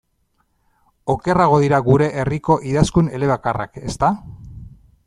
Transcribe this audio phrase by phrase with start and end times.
[1.15, 4.15] Okerrago dira gure herriko idazkun elebakarrak, ezta?